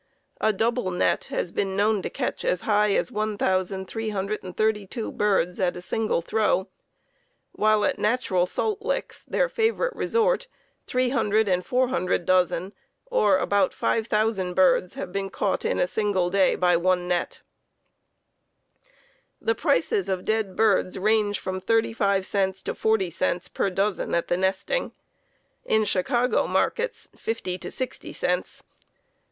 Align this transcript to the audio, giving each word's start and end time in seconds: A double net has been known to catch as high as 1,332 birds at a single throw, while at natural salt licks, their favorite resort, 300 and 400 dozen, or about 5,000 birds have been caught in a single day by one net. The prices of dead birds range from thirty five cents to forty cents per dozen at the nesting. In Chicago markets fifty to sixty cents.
A 0.39 0.51
double 0.51 0.89
net 0.89 1.25
has 1.25 1.51
been 1.51 1.75
known 1.75 2.01
to 2.01 2.09
catch 2.09 2.43
as 2.43 2.61
high 2.61 2.93
as 2.95 3.11
1,332 3.11 5.11
birds 5.11 5.59
at 5.59 5.77
a 5.77 5.81
single 5.83 6.23
throw, 6.23 6.67
while 7.51 7.85
at 7.85 7.99
natural 7.99 8.47
salt 8.47 8.81
licks, 8.81 9.23
their 9.25 9.47
favorite 9.47 9.95
resort, 9.95 10.47
300 10.87 11.47
and 11.47 11.63
400 11.63 12.25
dozen, 12.25 12.73
or 13.11 13.37
about 13.37 13.75
5,000 13.75 14.55
birds 14.55 14.95
have 14.95 15.11
been 15.11 15.29
caught 15.29 15.63
in 15.63 15.77
a 15.77 15.85
single 15.85 16.31
day 16.31 16.55
by 16.55 16.75
one 16.75 17.07
net. 17.07 17.41
The 19.39 19.53
prices 19.53 20.09
of 20.09 20.25
dead 20.25 20.55
birds 20.55 20.97
range 20.97 21.37
from 21.37 21.61
thirty 21.61 21.93
five 21.93 22.25
cents 22.25 22.63
to 22.63 22.73
forty 22.73 23.11
cents 23.11 23.47
per 23.47 23.69
dozen 23.69 24.15
at 24.15 24.29
the 24.29 24.37
nesting. 24.37 24.93
In 25.63 25.85
Chicago 25.85 26.47
markets 26.47 27.07
fifty 27.15 27.59
to 27.59 27.69
sixty 27.69 28.13
cents. 28.13 28.63